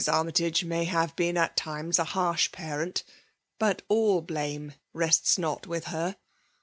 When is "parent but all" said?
2.51-4.21